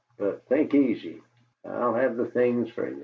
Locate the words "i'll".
1.65-1.93